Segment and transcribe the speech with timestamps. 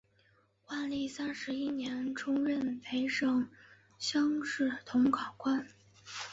[0.65, 3.47] 万历三十一年充任本省
[3.99, 5.67] 乡试同考官。